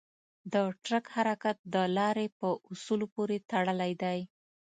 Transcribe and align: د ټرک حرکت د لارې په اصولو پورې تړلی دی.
د 0.53 0.55
ټرک 0.83 1.05
حرکت 1.15 1.57
د 1.73 1.75
لارې 1.97 2.27
په 2.39 2.47
اصولو 2.71 3.05
پورې 3.15 3.37
تړلی 3.51 3.91
دی. 4.03 4.19